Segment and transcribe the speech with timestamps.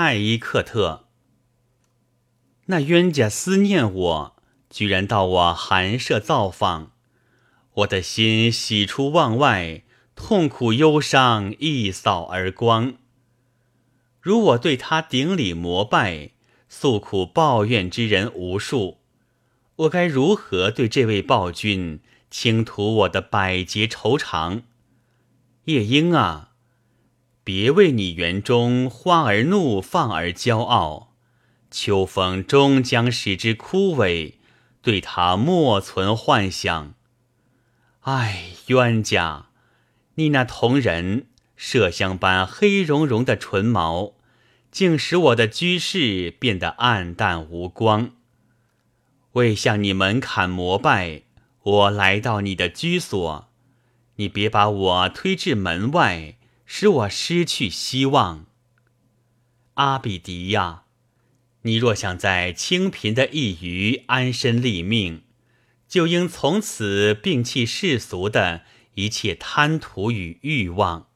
[0.00, 1.06] 泰伊克特。
[2.66, 4.36] 那冤家思念我，
[4.70, 6.92] 居然到我寒舍造访，
[7.74, 9.82] 我的心喜出望外，
[10.14, 12.94] 痛苦忧伤一扫而光。
[14.20, 16.30] 如我对他顶礼膜拜，
[16.68, 18.98] 诉苦抱怨之人无数，
[19.74, 21.98] 我该如何对这位暴君
[22.30, 24.62] 倾吐我的百劫愁肠？
[25.64, 26.47] 夜莺啊，
[27.48, 31.14] 别为你园中花儿怒放而骄傲，
[31.70, 34.34] 秋风终将使之枯萎，
[34.82, 36.92] 对他莫存幻想。
[38.00, 39.46] 唉，冤家，
[40.16, 44.12] 你那同人麝香般黑茸茸的唇毛，
[44.70, 48.10] 竟使我的居室变得暗淡无光。
[49.32, 51.22] 为向你门槛膜拜，
[51.62, 53.48] 我来到你的居所。
[54.16, 56.34] 你别把我推至门外，
[56.70, 58.44] 使我失去希望。
[59.74, 60.82] 阿比迪亚，
[61.62, 65.22] 你若想在清贫的一隅安身立命，
[65.88, 71.08] 就应从此摒弃世俗的一切贪图与欲望。